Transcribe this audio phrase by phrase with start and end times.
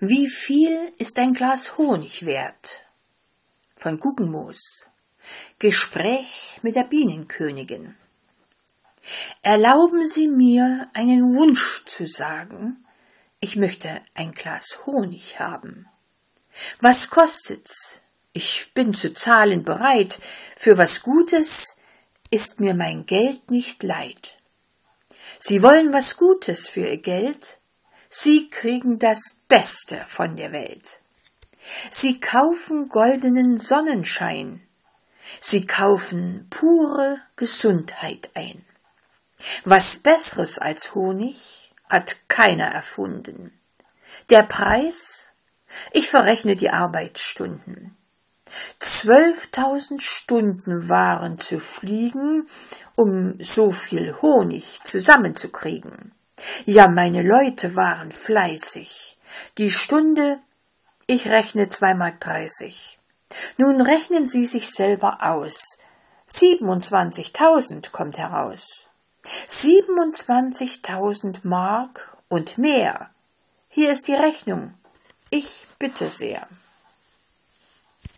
[0.00, 2.84] Wie viel ist ein Glas Honig wert?
[3.76, 4.88] Von Guggenmoos.
[5.58, 7.96] Gespräch mit der Bienenkönigin.
[9.42, 12.84] Erlauben Sie mir, einen Wunsch zu sagen.
[13.40, 15.86] Ich möchte ein Glas Honig haben.
[16.80, 18.00] Was kostet's?
[18.32, 20.18] Ich bin zu zahlen bereit.
[20.56, 21.76] Für was Gutes
[22.30, 24.34] ist mir mein Geld nicht leid.
[25.38, 27.58] Sie wollen was Gutes für Ihr Geld?
[28.16, 31.00] Sie kriegen das Beste von der Welt.
[31.90, 34.62] Sie kaufen goldenen Sonnenschein.
[35.40, 38.64] Sie kaufen pure Gesundheit ein.
[39.64, 43.52] Was Besseres als Honig hat keiner erfunden.
[44.30, 45.32] Der Preis?
[45.90, 47.96] Ich verrechne die Arbeitsstunden.
[48.78, 52.48] Zwölftausend Stunden waren zu fliegen,
[52.94, 56.14] um so viel Honig zusammenzukriegen.
[56.64, 59.18] Ja, meine Leute waren fleißig.
[59.58, 60.40] Die Stunde,
[61.06, 62.98] ich rechne zwei Mark dreißig.
[63.56, 65.78] Nun rechnen Sie sich selber aus.
[66.26, 68.86] Siebenundzwanzigtausend kommt heraus.
[69.48, 73.10] Siebenundzwanzigtausend Mark und mehr.
[73.68, 74.74] Hier ist die Rechnung.
[75.30, 76.46] Ich bitte sehr.